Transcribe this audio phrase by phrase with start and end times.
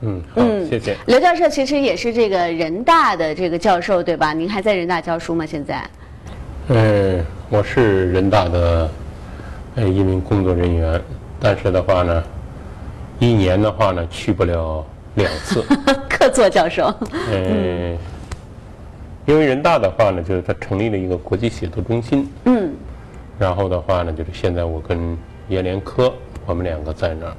[0.00, 0.96] 嗯，好，谢谢。
[1.06, 4.34] 刘教授其实也是这个人大的这个教授，对吧？
[4.34, 5.46] 您还在人大教书吗？
[5.46, 5.82] 现在？
[6.68, 8.90] 嗯，我是人大的
[9.76, 11.00] 呃一名工作人员，
[11.40, 12.22] 但是的话呢，
[13.18, 14.84] 一年的话呢去不了
[15.14, 15.64] 两次。
[16.10, 16.92] 客座教授。
[17.30, 17.96] 嗯，
[19.24, 22.28] 因为人大的话呢，就是他成立了一个国际写作中心。
[22.44, 22.74] 嗯。
[23.38, 25.16] 然后的话呢，就是现在我跟
[25.48, 26.12] 阎连科，
[26.44, 27.32] 我们两个在那儿。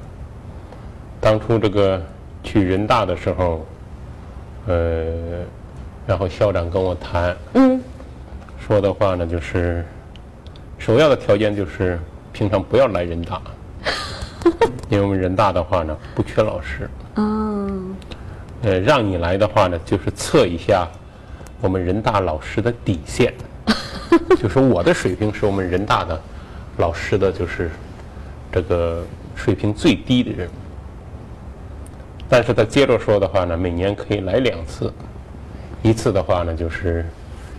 [1.20, 2.02] 当初这个。
[2.46, 3.66] 去人大的时候，
[4.68, 5.04] 呃，
[6.06, 7.80] 然后校长跟我谈，嗯，
[8.64, 9.84] 说的话呢，就是
[10.78, 11.98] 首要的条件就是
[12.32, 13.42] 平常不要来人大，
[14.88, 17.96] 因为我们人大的话呢不缺老师，嗯，
[18.62, 20.86] 呃，让你来的话呢，就是测一下
[21.60, 23.34] 我们人大老师的底线，
[24.38, 26.18] 就说我的水平是我们人大的
[26.76, 27.68] 老师的就是
[28.52, 29.04] 这个
[29.34, 30.48] 水平最低的人。
[32.28, 34.92] 但是他接着说的话呢，每年可以来两次，
[35.82, 37.06] 一次的话呢就是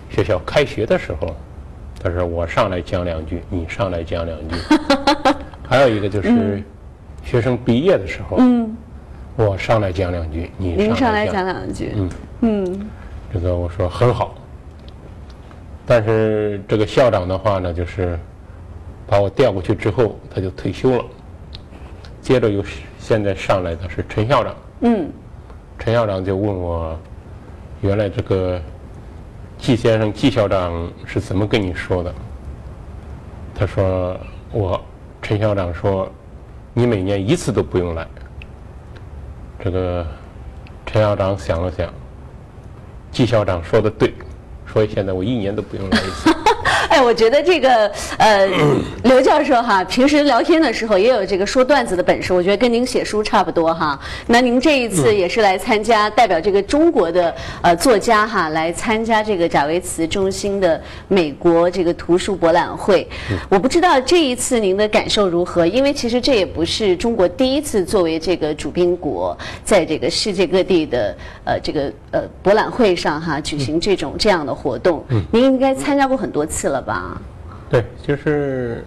[0.10, 1.34] 学校开学的时候，
[2.04, 4.56] 他说我上来讲两句，你上来讲两句，
[5.68, 6.62] 还有一个就是
[7.24, 8.38] 学生毕业的时候，
[9.38, 11.46] 我上来讲两句，你上来讲。
[11.46, 12.10] 两句，嗯。
[12.42, 12.90] 嗯，
[13.34, 14.36] 这个我说很好，
[15.86, 18.20] 但是这个校长的话呢，就是
[19.08, 21.06] 把我调过去之后，他就退休了，
[22.22, 22.82] 接着又是。
[23.08, 24.54] 现在上来的是陈校长。
[24.82, 25.10] 嗯，
[25.80, 27.00] 陈校长就问我，
[27.80, 28.62] 原来这个
[29.58, 32.14] 季先生、季校长是怎么跟你说的？
[33.56, 34.20] 他说
[34.52, 34.84] 我
[35.22, 36.12] 陈校长说，
[36.74, 38.06] 你每年一次都不用来。
[39.58, 40.06] 这个
[40.86, 41.88] 陈校长想了想，
[43.10, 44.14] 季校长说的对，
[44.66, 46.30] 所以现在我一年都不用来一次。
[47.08, 48.46] 哎，我觉得这个呃，
[49.04, 52.34] 刘教授哈，平时聊天的时候也有这个说段子的本事。
[52.34, 53.98] 我觉得跟您写书差不多哈。
[54.28, 63.08] 那您这一次也是来参加，代表这个中国的呃作家哈来参加这个贾维茨中心的美国这个图书博览会。
[63.48, 71.16] 我不知道这一次您的感受如何，因为其实这也不是中国第一次作为这个主宾国，在这个世界各地的
[71.46, 75.06] 呃这个呃博览会上哈举行这种这样的活动。
[75.32, 76.84] 您应该参加过很多次了。
[76.88, 76.97] 吧，
[77.70, 78.84] 对，就是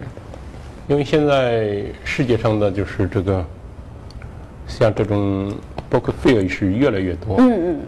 [0.89, 3.45] 因为现在世界上的就是这个
[4.67, 5.53] 像这种
[5.91, 7.37] book fair 是越来越多。
[7.39, 7.81] 嗯嗯。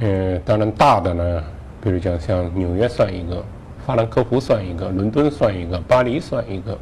[0.00, 1.44] 嗯，当然大的呢，
[1.80, 3.44] 比如讲像纽约算一个，
[3.86, 6.76] 法兰克福算一个，伦敦算一个，巴黎算一个。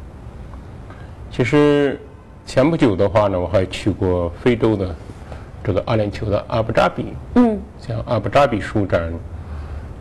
[1.29, 1.99] 其实
[2.45, 4.95] 前不久的话呢，我还去过非洲的
[5.63, 7.13] 这个阿联酋的阿布扎比。
[7.35, 7.59] 嗯。
[7.79, 9.13] 像阿布扎比书展，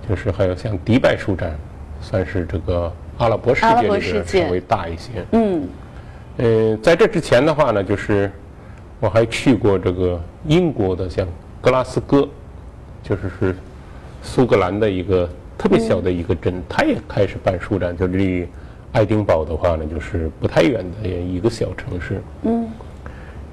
[0.08, 1.54] 就是还有像迪拜书展。
[2.00, 5.24] 算是这个阿拉伯世界里边稍微大一些。
[5.32, 5.68] 嗯，
[6.38, 8.30] 呃，在这之前的话呢，就是
[8.98, 11.26] 我还去过这个英国的，像
[11.60, 12.28] 格拉斯哥，
[13.02, 13.54] 就是是
[14.22, 15.28] 苏格兰的一个
[15.58, 18.46] 特别小的一个镇，它也开始办书展，就离
[18.92, 22.20] 爱丁堡的话呢，就是不太远的一个小城市。
[22.42, 22.68] 嗯，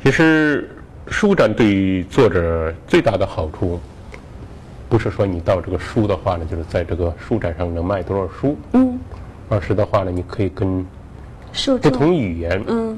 [0.04, 0.70] 其实
[1.08, 3.80] 书展对于作者最大的好处。
[4.90, 8.98] 不是说你到这个书的话呢，就是在这个书展上能卖多少书，嗯，
[9.50, 10.86] 而是的话呢，你可以跟
[11.82, 12.98] 不同语言、嗯，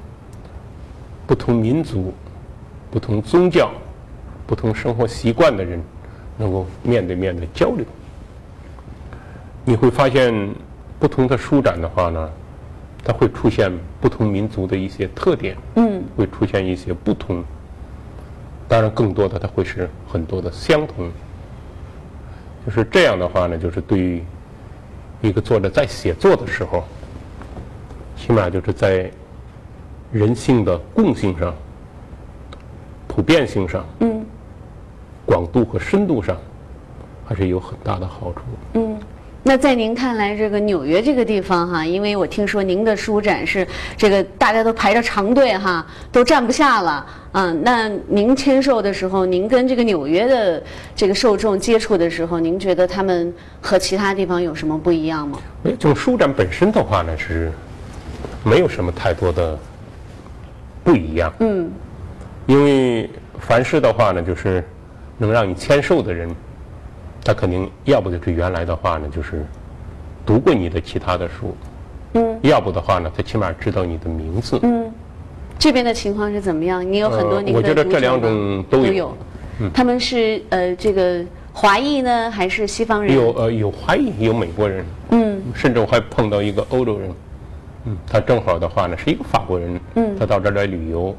[1.26, 2.14] 不同民族、
[2.92, 3.72] 不同宗教、
[4.46, 5.82] 不同生活习惯的人，
[6.38, 7.86] 能够面对面的交流。
[9.66, 10.34] 你会发现，
[11.00, 12.30] 不同的书展的话呢，
[13.04, 17.44] 它会出现不同民族的一些特点，嗯，会出现一些不同。
[18.68, 21.10] 当然，更多的它会是很多的相同。
[22.70, 24.24] 就是这样的话呢，就是对于
[25.22, 26.84] 一个作者在写作的时候，
[28.16, 29.10] 起码就是在
[30.12, 31.52] 人性的共性上、
[33.08, 34.24] 普遍性上、嗯，
[35.26, 36.38] 广度和深度上，
[37.26, 38.42] 还是有很大的好处。
[38.76, 38.89] 嗯。
[39.42, 47.06] 那在您看来，这个纽约这个地方哈，因为我听说您的书展是这个大家都排着长队哈，都站不下了。
[47.32, 50.62] 嗯，那您签售的时候，您跟这个纽约的
[50.94, 55.40] 这个受众接触的时候，您觉得他们和其他地方有什么不一样吗？
[55.80, 57.50] 就书展本身的话呢，是
[58.44, 59.58] 没有什么太多的
[60.84, 61.32] 不一样。
[61.40, 61.72] 嗯，
[62.46, 63.10] 因为
[63.40, 64.62] 凡事的话呢，就是
[65.18, 66.30] 能让你签售的人。
[67.24, 69.46] 他肯定要不就是原来的话呢，就是
[70.26, 71.56] 读过你的其他的书，
[72.14, 74.60] 嗯，要不的话呢，他起码知道你的名字。
[74.64, 74.92] 嗯，
[75.58, 76.86] 这边的情况是怎么样？
[76.86, 79.16] 你有很多您的我觉得这两种都有。
[79.60, 83.14] 嗯，他们是呃这个华裔呢，还是西方人？
[83.14, 84.86] 有呃有华裔，有美国人。
[85.12, 87.12] 嗯，甚至我还碰到一个欧洲人，
[87.86, 91.16] 嗯，他正好的话呢是一个法国人，嗯，他到这儿来旅游，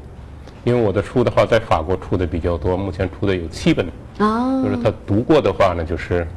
[0.63, 3.85] 因为我的书的话在法国出的比较多，目前出的有七本。
[4.19, 6.27] 哦，就是他读过的话呢，就是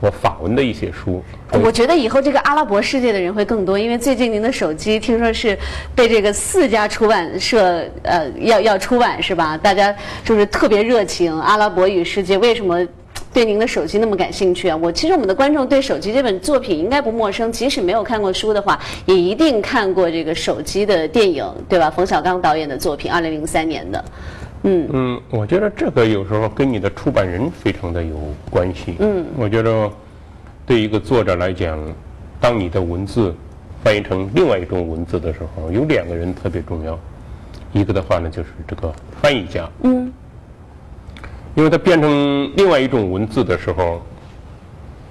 [0.00, 1.22] 我法文的一些书。
[1.52, 5.58] 我觉得以后这个阿拉伯世界的人会更多，因为最近您的手机听说是
[5.94, 9.56] 被这个四家出版社呃要要出版是吧？
[9.56, 9.94] 大家
[10.24, 11.34] 就是特别热情。
[11.40, 12.86] 阿拉伯语世界为什么
[13.32, 14.76] 对您的手机那么感兴趣啊？
[14.76, 21.88] 我其实我们的观众对手机这本作品应该不陌生，即使没有看过书的话，也一定看过这个手机的电影，对吧？
[21.88, 24.04] 冯小刚导演的作品，二零零三年的。
[24.62, 28.14] 嗯嗯，我觉得这个有时候跟你的出版人非常的有
[28.50, 28.96] 关系。
[28.98, 29.90] 嗯，我觉得
[30.66, 31.78] 对一个作者来讲，
[32.40, 33.34] 当你的文字
[33.82, 36.98] 翻译成另外一种文字的时候，有两个人特别重要。
[37.72, 38.92] 一个的话呢，就是这个
[39.22, 39.70] 翻译家。
[39.84, 40.12] 嗯，
[41.60, 44.00] 因为它变成另外一种文字的时候，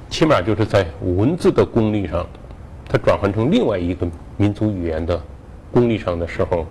[0.10, 2.26] 起码就是在文字的功力上，
[2.88, 5.22] 它转换成另外一个民族语言的
[5.72, 6.66] 功力上的时候，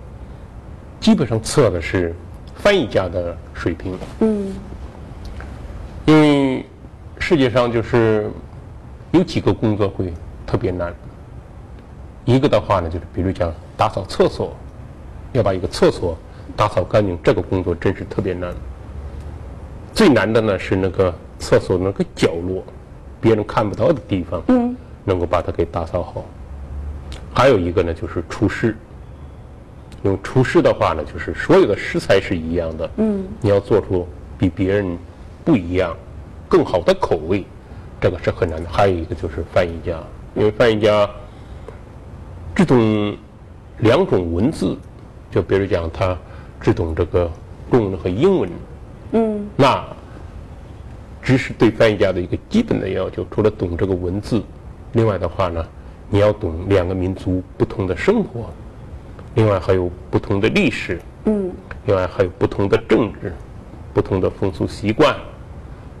[0.99, 2.13] 基本上测的是。
[2.55, 4.53] 翻译家的水平，嗯，
[6.05, 6.65] 因为
[7.17, 8.29] 世界上就是
[9.11, 10.13] 有几个工作会
[10.45, 10.93] 特别难，
[12.25, 14.53] 一个的话呢，就是比如讲打扫厕所，
[15.31, 16.17] 要把一个厕所
[16.53, 18.53] 打扫干净，这个工作真是特别难。
[19.93, 22.63] 最难的呢是那个厕所那个角落，
[23.19, 26.25] 别人看不到的地方，嗯，能够把它给打扫好。
[27.33, 28.75] 还有一个呢，就是厨师。
[30.03, 34.07] 用厨师的话呢，就是所有的食材是一样的，嗯，你要做出
[34.37, 34.97] 比别人
[35.43, 35.93] 不一样、
[36.47, 37.45] 更好的口味，
[37.99, 38.69] 这个是很难的。
[38.69, 39.99] 还有一个就是翻译家，
[40.35, 41.09] 因为翻译家
[42.55, 43.17] 只懂
[43.79, 44.77] 两种文字，
[45.29, 46.17] 就比如讲他
[46.61, 47.29] 只懂这个
[47.69, 48.49] 中文和英文，
[49.11, 49.83] 嗯，那
[51.21, 53.25] 只是对翻译家的一个基本的要求。
[53.31, 54.41] 除了懂这个文字，
[54.93, 55.65] 另外的话呢，
[56.09, 58.49] 你要懂两个民族不同的生活。
[59.35, 61.51] 另外还有不同的历史，嗯，
[61.85, 63.33] 另外还有不同的政治，
[63.93, 65.15] 不同的风俗习惯，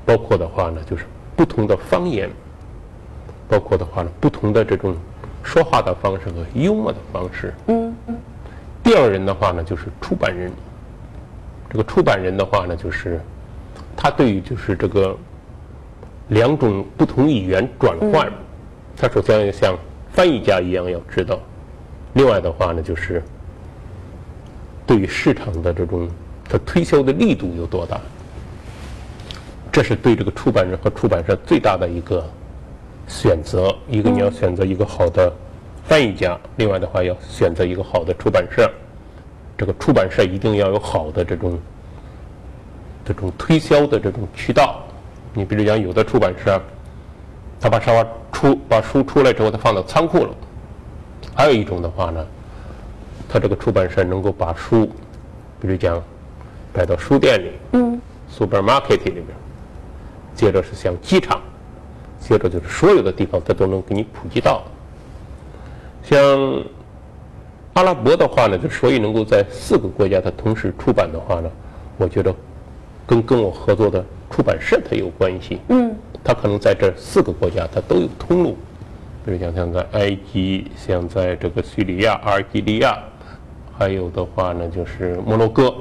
[0.05, 2.29] 包括的话呢，就是不同的方言，
[3.47, 4.95] 包括的话呢，不同的这种
[5.43, 8.17] 说话的方式和幽默的方式，嗯嗯。
[8.83, 10.51] 第二人的话呢，就是出版人。
[11.69, 13.21] 这个出版人的话呢，就是
[13.95, 15.15] 他对于就是这个
[16.29, 18.31] 两种不同语言转换，
[18.97, 19.77] 他首先要像
[20.11, 21.39] 翻译家一样要知道。
[22.13, 23.21] 另外的话呢，就是
[24.87, 26.09] 对于市场的这种
[26.49, 28.01] 他推销的力度有多大，
[29.71, 32.27] 这是对这个出版人和出版社最大的一个
[33.07, 33.71] 选择。
[33.87, 35.31] 一个你要选择一个好的
[35.83, 38.67] 翻译家，另外的话要选择一个好的出版社。
[39.59, 41.59] 这个出版社一定要有好的这种
[43.03, 44.79] 这种推销的这种渠道。
[45.33, 46.61] 你比如讲，有的出版社，
[47.59, 50.33] 他把沙发出把书出来之后，他放到仓库了。
[51.35, 52.25] 还有一种的话呢，
[53.27, 54.85] 他这个出版社能够把书，
[55.59, 56.01] 比如讲
[56.71, 57.99] 摆到书店里，嗯
[58.33, 59.25] ，supermarket 里边，
[60.33, 61.41] 接着是像机场，
[62.17, 64.63] 接着就是所有的地方，他都能给你普及到。
[66.01, 66.17] 像
[67.79, 71.49] 阿拉伯的话呢，就所以能够在四个国家它同时出版的话呢，
[71.95, 72.35] 我觉得
[73.07, 78.57] 跟跟我合作的出版社它有关系，嗯，它可能在这四个国家它都有通路。
[79.25, 82.99] 比如讲，像在埃及，像在这个叙利亚、阿尔及利亚，
[83.77, 85.73] 还有的话呢，就是摩洛哥。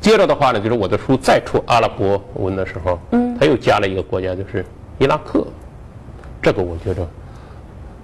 [0.00, 4.66] 接着的话呢，就是我的书再出阿拉伯文的时候，嗯，他又加了一个国家，就是
[4.98, 5.46] 伊拉克。
[6.42, 7.06] 这个我觉得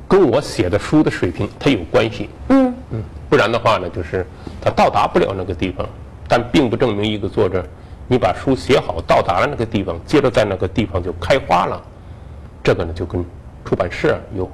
[0.08, 4.26] 跟我写的书的水平它有关系，嗯嗯，不然的话呢，就是
[4.60, 5.86] 他到达不了那个地方，
[6.26, 7.62] 但并不证明一个作者
[8.06, 11.80] 你把书写好到达了那个地方，接着在那个地方就开花了。
[12.62, 13.24] 这个呢，就跟
[13.64, 14.50] 出版社有。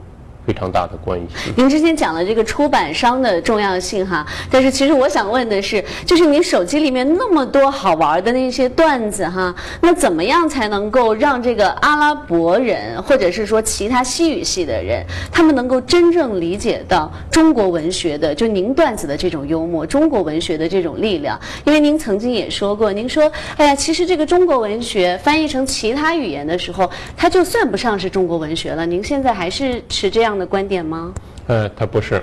[0.47, 1.53] 非常大的关系。
[1.57, 21.41] 您之前讲了这个出版商的重要性哈，但是其实我想问的是，就是你手机里面那么多好玩的那些段子哈，那怎么样才能够让这个阿拉伯人或者是说其他西语系的人，他们能够真正理解到中国文学的就您段子的这种幽默，中国文学的这种力量？
[21.65, 28.85] 因为您曾经也说过，您说，哎呀，其实这个中国文学翻译成其他语言的时候，它就算不上是中国文学了。
[28.85, 30.34] 您现在还是持这样？
[30.39, 31.13] 的观点吗？
[31.47, 32.23] 呃，它不是。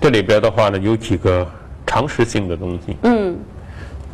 [0.00, 1.46] 这里边的话呢，有几个
[1.86, 2.96] 常识性的东西。
[3.02, 3.36] 嗯。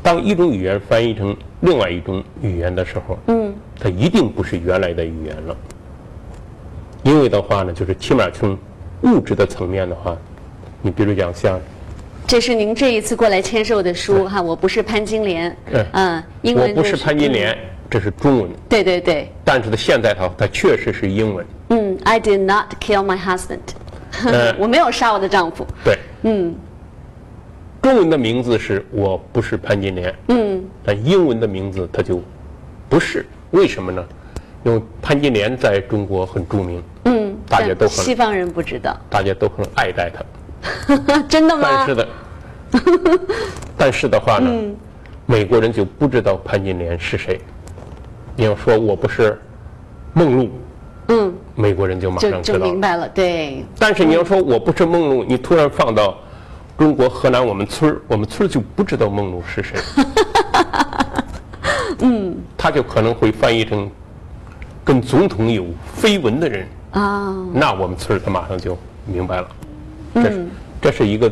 [0.03, 5.57] 当一种语言翻译成另外一种语言的时候，嗯，它一定不是原来的语言了。
[7.05, 8.59] 因为的话呢，就是起码从
[9.03, 10.17] 物质的层面的话，
[10.81, 11.61] 你比如讲像，
[12.27, 15.57] 这是您这一次过来签售的书哈，我不是潘金莲。
[15.93, 16.23] 嗯。
[16.43, 16.71] 英文。
[16.71, 17.57] 我不是潘金莲，
[17.93, 18.51] 这是中文。
[18.71, 19.31] 对对对。
[19.45, 21.45] 但是它现在它它确实是英文。
[21.69, 23.59] 嗯，I did not kill my husband。
[24.59, 25.67] 我没有杀我的丈夫。
[25.85, 25.99] 对。
[26.23, 26.55] 嗯。
[27.83, 32.23] 中文的名字是我不是潘金莲，嗯，但英文的名字它就
[32.89, 34.03] 不是，为什么呢？
[34.63, 41.23] 因为潘金莲在中国很著名，嗯，大家都很西方人不知道，大家都很爱戴她。
[41.29, 41.69] 真的吗？
[41.69, 42.09] 但是的，
[43.77, 44.49] 但是的话呢，
[45.27, 47.41] 美国人就不知道潘金莲是谁。
[48.37, 49.39] 你要说我不是
[50.15, 50.51] 梦露，
[51.09, 52.65] 嗯，美国人就马就就上知道了。
[52.65, 56.17] 明白了，对，但是你要说我不是梦露，你突然放到
[56.79, 59.79] 中国河南我们村儿，我们村儿就不知道梦露是谁。
[62.01, 63.89] 嗯，他就可能会翻译成
[64.83, 65.65] 跟总统有
[65.97, 69.49] 绯闻的人，啊，那我们村儿他马上就明白了。
[70.15, 70.47] 这是
[70.81, 71.31] 这是一个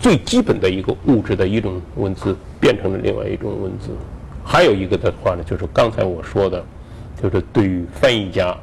[0.00, 3.90] 最基本的一个物质的一种文字变成了另外一种文字。
[4.50, 6.64] 还有一个的话呢，就是刚才我说的，
[7.22, 8.56] 就是对于翻译家，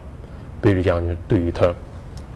[0.60, 1.72] 比如讲对于他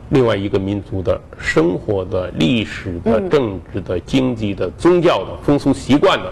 [0.09, 6.31] 另外一个民族的生活的、历史的、政治的、经济的、宗教的、风俗习惯的，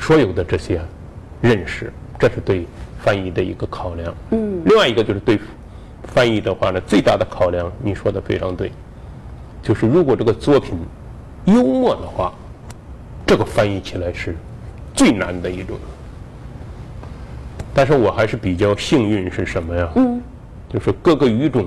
[0.00, 0.80] 所有的这些
[1.42, 2.66] 认识，这是对
[3.02, 4.14] 翻译的一个考量。
[4.30, 4.62] 嗯。
[4.64, 5.38] 另外一个就是对
[6.04, 8.72] 翻译的话呢，最大的考量，你说的非常对，
[9.62, 10.74] 就是如果这个作品
[11.44, 12.32] 幽默的话，
[13.26, 14.34] 这个翻译起来是
[14.94, 15.76] 最难的一种。
[17.78, 19.88] 但是我还是比较幸运，是什么呀？
[19.94, 20.20] 嗯，
[20.68, 21.64] 就是各个语种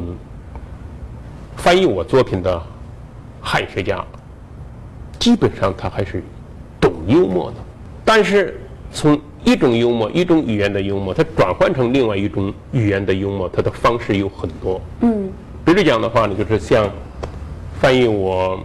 [1.55, 2.61] 翻译我作品的
[3.39, 4.03] 汉学家，
[5.17, 6.21] 基本上他还是
[6.81, 7.57] 懂幽默的。
[8.03, 8.59] 但是
[8.91, 14.81] 从一种幽默、一种语言的幽默，它转换成另外一种语言的幽默，它的方式有很多。
[14.99, 15.31] 嗯，
[15.63, 16.89] 比如讲的话呢，就是像
[17.79, 18.59] 翻译我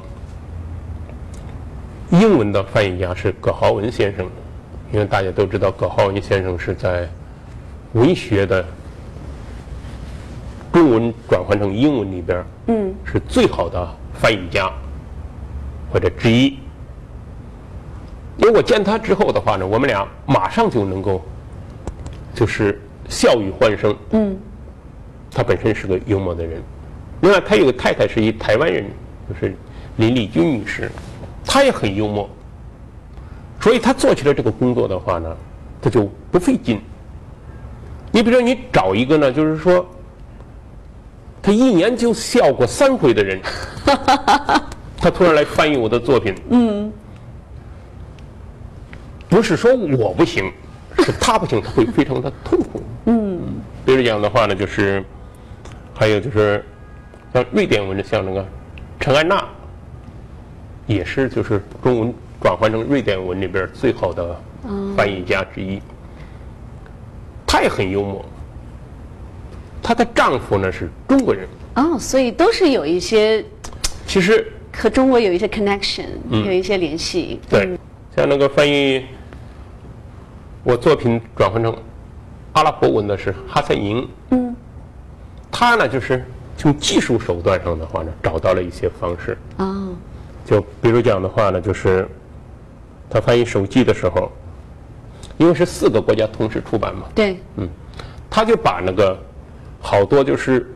[2.11, 4.26] 英文的翻译家是葛豪文先生，
[4.93, 7.09] 因为大家都知道葛豪文先生是在
[7.97, 8.62] 文学的
[10.71, 14.71] 中文转换成英文里边，嗯，是最好的翻译家
[15.91, 16.59] 或者之一。
[18.37, 21.25] 因为我见他之后的话呢，我们俩马上就能够
[22.35, 23.97] 就是笑语欢声。
[24.11, 24.37] 嗯，
[25.31, 26.62] 他本身是个幽默的人，
[27.23, 28.85] 另外他有个太太是一台湾人，
[29.26, 29.57] 就是
[29.97, 30.91] 林丽君女士，
[31.47, 32.29] 她也很幽默，
[33.59, 35.35] 所以他做起来这个工作的话呢，
[35.81, 36.79] 他就不费劲。
[38.16, 39.87] 你比如说，你找一个呢，就是说，
[41.42, 43.38] 他一年就笑过三回的人，
[44.96, 46.90] 他突然来翻译我的作品，嗯，
[49.28, 50.50] 不是说我不行，
[51.00, 52.82] 是他不行，他会非常的痛苦。
[53.04, 53.38] 嗯，
[53.85, 55.04] 比如讲的话呢，就是
[55.92, 56.64] 还有就是
[57.35, 58.42] 像瑞典文的，像那个
[58.99, 59.44] 陈安娜，
[60.87, 64.40] 也是就是中文转换成瑞典文里边最好的
[64.96, 65.82] 翻译家之一。
[67.47, 68.25] 她也很幽默。
[69.83, 73.45] 她的丈夫呢是中国人，哦，所以都是有一些
[74.07, 77.41] 其实和中国有一些 connection，、有一些联系。
[77.49, 77.79] 对，
[78.17, 79.05] 像那个翻译
[80.65, 81.73] 我作品转换成
[82.55, 84.57] 阿拉伯文的是哈森营，嗯，
[85.53, 86.25] 他呢就是
[86.57, 89.95] 从技术手段上的话呢，找到了一些方式，哦，
[90.45, 92.09] 就比如讲的话呢，就是
[93.09, 94.33] 他翻译手记的时候，
[95.38, 97.69] 因为是四个国家同时出版嘛，对，嗯。
[98.28, 99.19] 他就把那个
[99.81, 100.71] 好多就是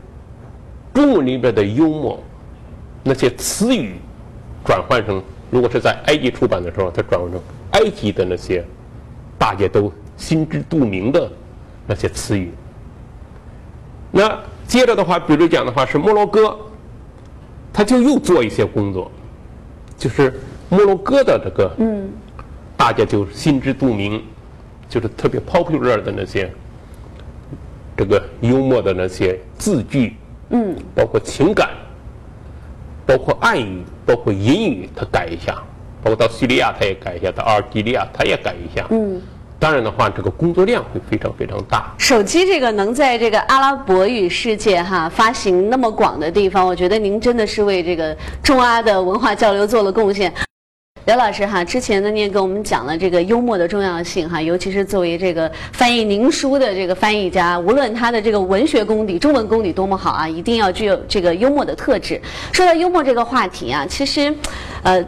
[0.93, 2.21] 中文里边的幽默
[3.03, 3.95] 那些词语
[4.65, 7.39] 转换成，如果是在埃及出版的时候，他转换成
[7.71, 8.65] 埃及的那些
[9.37, 11.29] 大家都心知肚明的
[11.85, 12.51] 那些词语。
[14.11, 16.57] 那接着的话，比如讲的话是摩洛哥，
[17.73, 19.11] 他就又做一些工作，
[19.97, 20.39] 就是
[20.69, 22.09] 摩洛哥的这个，嗯，
[22.77, 24.23] 大家就心知肚明，
[24.91, 26.51] 就是特别 popular 的那些
[27.95, 30.17] 这个幽默的那些字句，
[30.49, 31.69] 嗯，包括情感，
[33.05, 35.53] 包括暗语，包括隐语，他改一下，
[36.03, 39.21] 包括到叙利亚他也改一下，到阿尔及利亚他也改一下，嗯，
[39.57, 41.93] 当然的话，这个工作量会非常非常大。
[41.97, 50.33] 手机这个能在这个阿拉伯语世界哈发行那么广的地方，我觉得您真的是为这个中阿的文化交流做了贡献。
[51.05, 62.21] 刘老师哈，之前呢你也跟我们讲了这个幽默的重要性哈，尤其是作为这个翻译您书的这个翻译家，无论他的这个文学功底、中文功底多么好啊，一定要具有这个幽默的特质。
[62.51, 64.33] 说到幽默这个话题啊，其实，
[64.83, 65.03] 呃。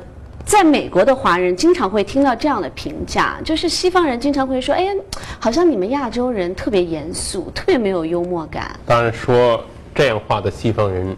[0.46, 4.92] 在美国的华人经常会听到这样的评价，就是西方人经常会说：“哎呀，
[5.40, 8.78] 好像你们亚洲人特别严肃，特别没有幽默感。
[8.86, 9.64] 当然说
[9.96, 11.16] 这样话的西方人，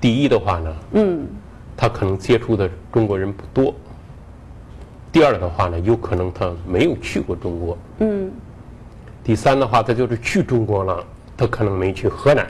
[0.00, 1.28] 第一的话呢，嗯，
[1.76, 3.72] 他可能接触的中国人不多；
[5.12, 8.30] 第二的话呢，有可能他没有去过中国；嗯，
[9.24, 11.04] 第三的话，他就是去中国了，
[11.36, 12.46] 他可能没去河南；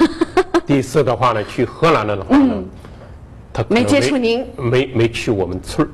[0.66, 2.62] 第四的话呢，去河南了的话呢，
[3.52, 4.46] 他可能没接触您。
[4.58, 5.90] 没没去我们村儿，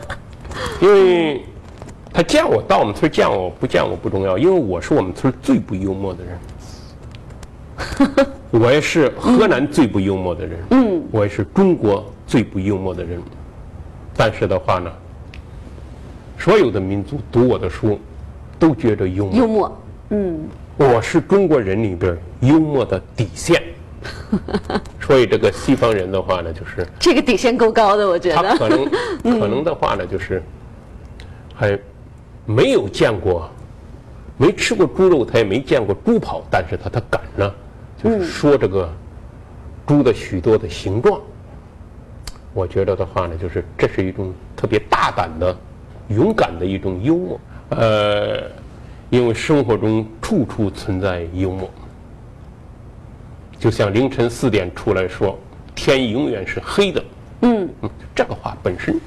[0.80, 1.42] 因为
[2.10, 6.38] 他见我到我们村儿见我不见我不重要，因为我是我们村儿最不幽默的人，
[8.50, 13.20] 我也是河南最不幽默的人，嗯，我也是中国最不幽默的人，
[14.16, 14.90] 但是的话呢，
[16.38, 17.98] 所有的民族读我的书
[18.58, 23.62] 都觉得幽默，幽默，嗯，我是中国人里边幽默的底线。
[25.00, 28.56] 所以这个西方人的话呢，就是这个底线够高的，我觉得他得。
[28.56, 28.84] 可能
[29.40, 30.40] 可能的话呢，就是
[31.54, 31.76] 还
[32.46, 33.50] 没有见过，
[34.36, 37.52] 没吃过猪肉，他也没见过猪跑，但是他他敢呢，
[38.02, 38.88] 就是说这个
[39.86, 41.20] 猪的许多的形状。
[42.54, 45.56] 我觉得的话呢，就是这是一种特别大胆的、
[46.08, 47.40] 勇敢的一种幽默。
[47.70, 48.42] 呃，
[49.10, 51.70] 因为生活中处处存在幽默。
[53.58, 55.38] 就像凌晨四点出来说，
[55.74, 57.04] 天永远是黑的。
[57.42, 57.68] 嗯，
[58.14, 59.00] 这个话本身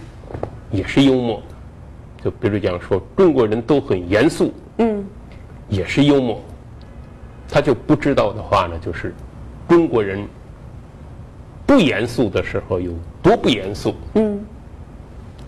[0.71, 1.41] 也是幽默。
[2.23, 4.53] 就比如讲说，中国人都很严肃。
[4.77, 5.05] 嗯，
[5.69, 6.41] 也是幽默。
[7.49, 9.13] 他就不知道的话呢，就是
[9.67, 10.25] 中国人
[11.65, 13.95] 不严肃的时候有多不严肃。
[14.15, 14.39] 嗯，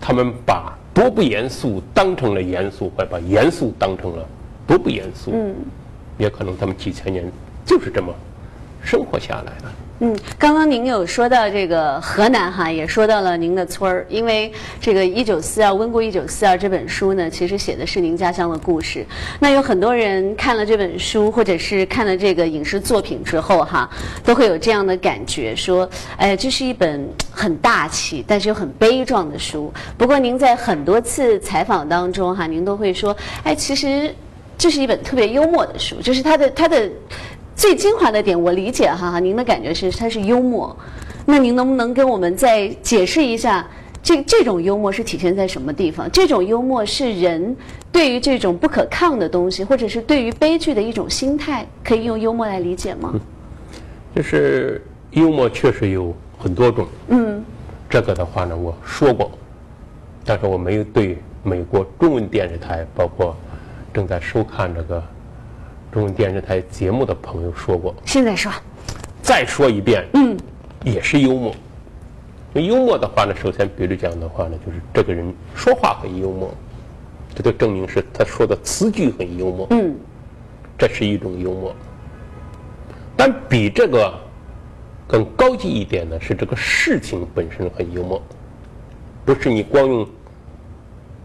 [0.00, 4.24] 他们把多不严肃当成了严肃，快把严肃当成了
[4.66, 5.32] 多不严肃。
[5.34, 5.54] 嗯，
[6.16, 7.30] 也可能他们几千年
[7.66, 8.14] 就是这么。
[8.86, 9.72] 生活下来的。
[10.00, 19.06] 嗯，刚刚您有说到这个河南哈，也说到了您的村儿，因为这个《一九四二温故一九四二》这本书呢，其实写的是您家乡的故事。
[19.38, 23.88] 那有很多人看了这本书，或者是看了这个影视作品之后哈，
[24.24, 29.72] 都会有这样的感觉，说，哎，这是一本很大气，但是又很悲壮的书。
[29.96, 34.12] 不过您在很多次采访当中哈，您都会说，哎，其实
[34.58, 36.90] 这是一本特别幽默的书，就是它的它的。
[37.56, 40.76] 最精华的点，我理解哈，您的感觉是它是幽默。
[41.24, 43.66] 那您能不能跟我们再解释一下，
[44.02, 46.10] 这这种幽默是体现在什么地方？
[46.10, 47.56] 这种幽默是人
[47.90, 53.14] 对于这种不可抗的东西，或者是对于悲剧的一种心态，可以用幽默来理解吗？
[54.14, 56.86] 就是幽默确实有很多种。
[57.08, 57.42] 嗯。
[57.88, 59.30] 这个的话呢，我说过，
[60.24, 63.36] 但是我没有对美国中文电视台，包括
[63.92, 65.02] 正在收看这个。
[65.94, 68.50] 中央电视台节目的朋友说过，现在说，
[69.22, 70.36] 再说一遍，嗯，
[70.82, 71.54] 也是幽默。
[72.54, 76.52] 幽默的话呢，首先，比如讲的话呢，就是这个人说话很幽默，
[77.32, 79.94] 这就证明是他说的词句很幽默，嗯，
[80.76, 81.72] 这是一种幽默。
[83.16, 84.12] 但比这个
[85.06, 88.20] 更高级一点的是，这个事情本身很幽默，
[89.24, 90.04] 不是你光用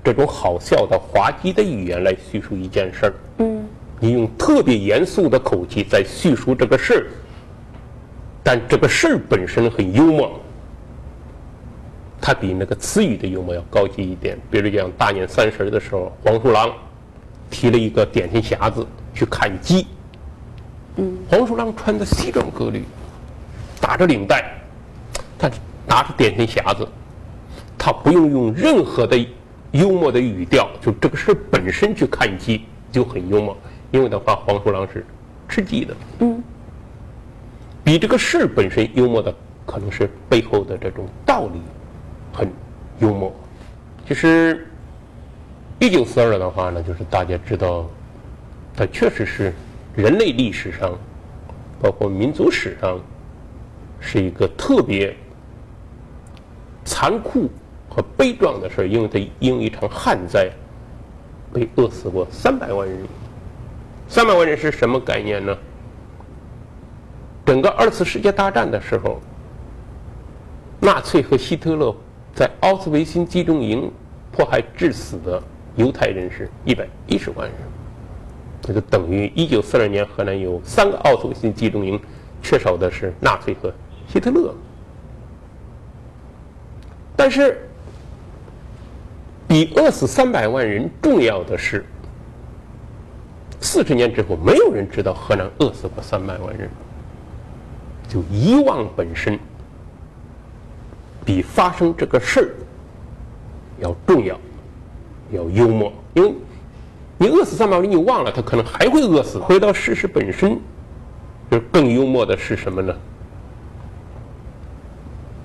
[0.04, 3.59] 这种好笑的滑稽的语言来叙述一件事儿，嗯。
[4.00, 7.04] 你用特别严肃的口气在叙述这个事儿，
[8.42, 10.40] 但这个事儿本身很幽默，
[12.22, 14.38] 它比那个词语的幽默要高级一点。
[14.50, 16.72] 比如讲大年三十的时候，黄鼠狼
[17.50, 19.86] 提了一个点心匣子去看鸡，
[20.96, 22.84] 嗯，黄鼠狼穿的西装革履，
[23.82, 24.50] 打着领带，
[25.38, 25.52] 他
[25.86, 26.88] 拿着点心匣子，
[27.78, 29.18] 他不用用任何的
[29.72, 33.58] 幽默的语调，就这个事儿本身去看鸡就很幽默。
[33.92, 35.06] 因为的话，黄鼠狼是
[35.48, 35.96] 吃鸡的。
[36.20, 36.44] 嗯。
[37.84, 39.34] 比这个事本身幽默的，
[39.66, 41.60] 可能是背后的这种道理
[42.32, 42.48] 很
[43.00, 43.34] 幽默。
[44.08, 44.68] 其实，
[45.80, 47.90] 一九四二的话呢，就是大家知道，
[48.76, 49.54] 它确实是
[49.96, 50.96] 人类历史上，
[51.82, 53.00] 包括民族史上，
[54.00, 55.16] 是一个特别
[56.86, 57.50] 残酷
[57.90, 60.52] 和悲壮的事，因为它因为一场旱灾
[61.52, 63.00] 被饿死过三百万人。
[64.10, 65.56] 三百万人是什么概念呢？
[67.46, 69.22] 整个二次世界大战的时候，
[70.80, 71.96] 纳粹和希特勒
[72.34, 73.92] 在奥斯维辛集中营
[74.32, 75.42] 迫害致死的
[75.76, 77.56] 犹太人是一百一十万人，
[78.62, 82.00] 这就等于一九四二年河南有三个奥斯维辛集中营，
[82.42, 83.72] 缺少的是纳粹和
[84.08, 84.56] 希特勒。
[87.16, 87.70] 但是，
[89.48, 91.86] 比饿死三百万人重要的是。
[93.72, 96.68] 四十年之后，没有人知道河南饿死过三百万人。
[98.08, 99.38] 就遗忘本身，
[101.24, 102.50] 比发生这个事儿
[103.78, 104.36] 要重要，
[105.30, 105.94] 要幽默。
[106.16, 106.34] 因为
[107.20, 109.38] 你饿死三百万人，你忘了他可能还会饿死。
[109.38, 110.60] 回到事实本身，
[111.52, 112.92] 就更幽默的是什么呢？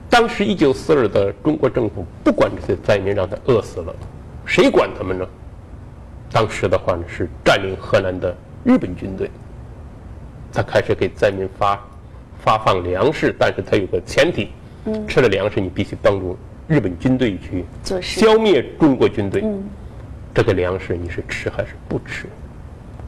[0.09, 3.95] 当时一九四二的中国政府不管这些灾民，让他饿死了，
[4.47, 5.27] 谁管他们呢？
[6.35, 9.31] 当时的话呢，是占领河南的日本军队，
[10.53, 11.81] 他开始给灾民发
[12.42, 14.49] 发放粮食，但是他有个前提，
[15.07, 17.64] 吃了粮食，你必须帮助日本军队去
[18.03, 19.44] 消灭中国军队。
[20.35, 22.27] 这个粮食你是吃还是不吃？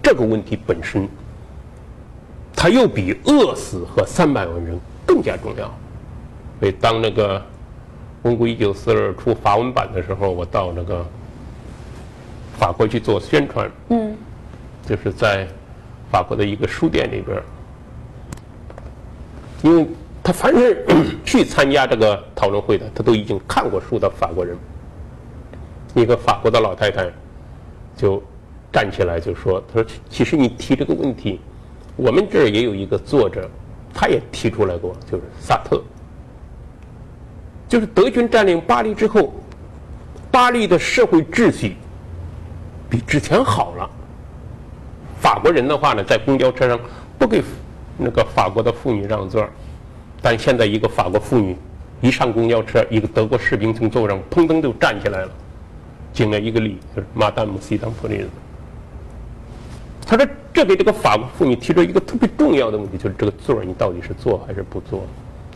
[0.00, 1.08] 这个问题本身，
[2.54, 5.64] 它又比饿死和三百万人更加重要。
[6.60, 7.40] 所以当那个
[8.22, 11.04] 《公国一九四二》出法文版的时候，我到那个
[12.58, 13.70] 法国去做宣传。
[13.90, 14.16] 嗯，
[14.86, 15.46] 就是在
[16.10, 17.42] 法国的一个书店里边儿，
[19.62, 19.86] 因为
[20.22, 20.84] 他凡是
[21.24, 24.56] 去参加这个讨论会的，他都已经看过书的法国人。
[25.94, 27.10] 一个法国的老太太
[27.96, 28.22] 就
[28.70, 31.40] 站起来就说：“她说，其实你提这个问题，
[31.96, 33.48] 我们这儿也有一个作者，
[33.94, 35.82] 他也提出来过，就是萨特。
[37.66, 39.32] 就是德军占领巴黎之后，
[40.30, 41.76] 巴黎的社会秩序
[42.88, 43.90] 比之前好了。
[45.20, 46.78] 法国人的话呢，在公交车上
[47.18, 47.42] 不给
[47.96, 49.48] 那个法国的妇女让座，
[50.20, 51.56] 但现在一个法国妇女
[52.00, 55.30] 一上公交车，一个德国士兵从座上砰噔就站起来了。”
[56.12, 58.28] 敬了一个礼，就是马丹姆西当普利子。
[60.06, 65.04] 他说：“这给这个法国妇女提出一个特别重要的问题，就是这个座儿你到底是坐还是不坐？”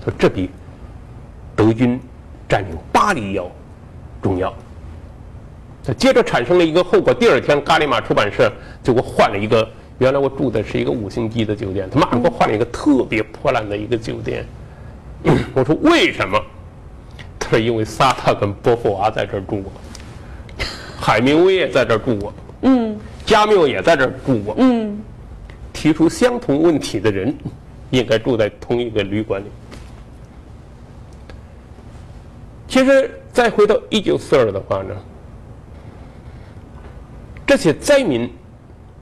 [0.04, 0.50] 他说：“这比
[1.54, 1.98] 德军
[2.48, 3.50] 占领巴黎要
[4.20, 4.52] 重要。”
[5.84, 7.12] 他接着产生了一个后果。
[7.12, 14.46] 第二天，《伽利玛出版社就给我换了一个，原来我住的是一个五星级的酒店，他马上给我换了一个特别破烂的一个酒店。
[15.54, 16.38] 我说：“为什么？”
[17.38, 19.72] 他说：“因为萨特跟波伏娃在这儿住过。”
[20.98, 25.00] 海明威也在这儿住过，嗯，加缪也在这儿住过，嗯，
[25.72, 27.34] 提出相同问题的人，
[27.88, 29.46] 应该住在同一个旅馆里。
[32.68, 34.94] 其实再回到一九四二的话呢，
[37.50, 38.32] 这些灾民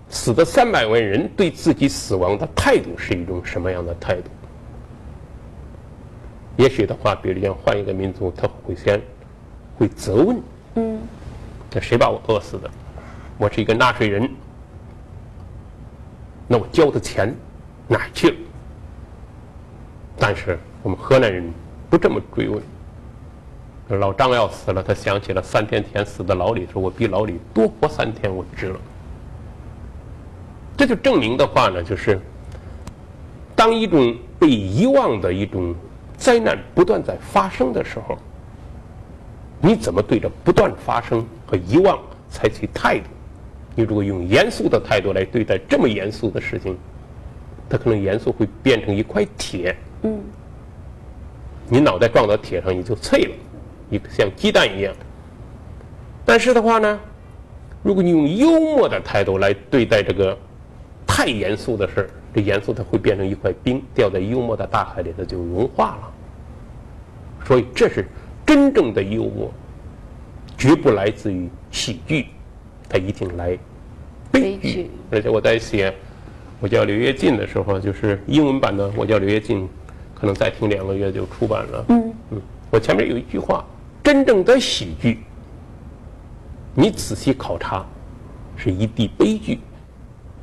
[0.08, 4.30] 死的三百万人对自己死亡的态度是一种什么样的态度？
[6.56, 8.98] 也许的话，比如讲换一个民族，他会先
[9.76, 10.40] 会责问，
[10.76, 10.98] 嗯。
[11.68, 12.70] 这谁把我饿死的？
[13.36, 14.26] 我是一个纳税人，
[16.46, 17.36] 那我交的钱
[17.86, 18.36] 哪去了？
[20.16, 21.44] 但是我们河南人
[21.90, 22.62] 不这么追问。
[23.96, 28.78] 老张要死了，他想起了三天前死的老李，说我比老李多活三天，我值了。
[30.76, 32.20] 这就证明的话呢，就是
[33.56, 35.74] 当一种被遗忘的一种
[36.16, 38.16] 灾难不断在发生的时候。
[39.60, 41.98] 你怎么对着不断发生和遗忘
[42.30, 43.06] 采取态度？
[43.74, 46.78] 你如果用严肃的态度来对待这么严肃的事情，
[47.68, 49.74] 它可能严肃会变成一块铁。
[50.02, 50.20] 嗯。
[51.68, 53.34] 你脑袋撞到铁上，你就脆了，
[53.90, 54.94] 一个像鸡蛋一样。
[56.24, 57.00] 但是的话呢，
[57.82, 60.36] 如果你用幽默的态度来对待这个
[61.06, 66.12] 太严肃的事儿，这严肃它会变成一块冰，掉在幽默的大海里，它就融化了。
[67.44, 68.06] 所以这是。
[68.46, 69.52] 真正的幽默，
[70.56, 72.28] 绝不来自于喜剧，
[72.88, 73.58] 它一定来
[74.32, 74.90] 悲剧。
[75.10, 75.90] 而且我在写
[76.58, 79.64] 《我叫刘跃进》的时候，就是英文版的《我叫刘跃进》，
[80.18, 81.84] 可能再听两个月就出版了。
[81.90, 83.62] 嗯嗯，我前面有一句话：
[84.08, 85.18] 真正的喜剧，
[86.74, 87.84] 你仔细考察，
[88.56, 89.58] 是一地悲剧；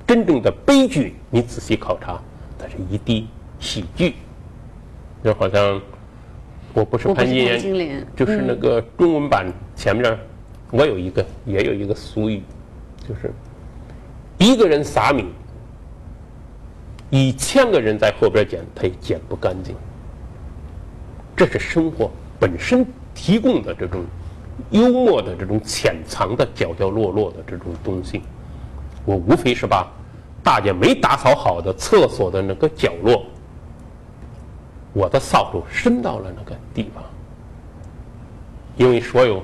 [0.06, 2.22] 真正的悲剧，你仔细考察，
[2.60, 3.28] 它是一地
[3.60, 4.14] 喜剧。
[5.24, 5.82] 就好像。
[6.76, 7.44] 我不是潘金
[7.76, 10.16] 莲，就是那个中文版前面，
[10.70, 12.44] 我有一个也有一个俗语，
[13.08, 13.34] 就是
[14.38, 15.26] 一个人撒米，
[17.10, 19.76] 一千个人在后边捡，他也捡不干净。
[21.36, 24.04] 这是生活本身提供的这种
[24.70, 28.22] 幽默的这种潜藏的角角落落的这种东西。
[29.06, 29.88] 我无非是把
[30.44, 33.26] 大家没打扫好的厕所的那个角落。
[34.94, 37.04] 我的扫帚伸到了那个地方，
[38.78, 39.44] 因为所有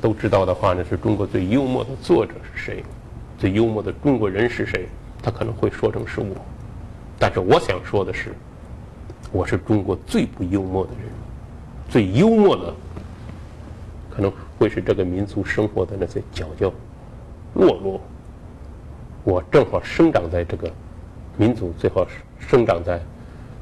[0.00, 2.84] 都知道的话呢，是中国最幽默的作者是谁，
[3.36, 4.86] 最幽默的中国人是谁，
[5.20, 6.36] 他可能会说成是我，
[7.18, 8.32] 但是我想说的是，
[9.32, 11.10] 我是中国最不幽默的人，
[11.88, 12.72] 最幽默的
[14.14, 16.72] 可能会是这个民族生活的那些角角
[17.54, 18.00] 落落。
[19.24, 20.70] 我正好生长在这个
[21.36, 22.06] 民族，最好
[22.38, 23.00] 生长在。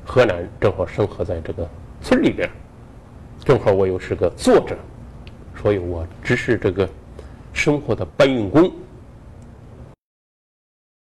[0.05, 1.67] 河南正好生活在这个
[2.01, 2.51] 村里边，
[3.45, 4.77] 正好我又是个作者，
[5.55, 6.89] 所以我只是这个
[7.53, 8.69] 生活的搬运工，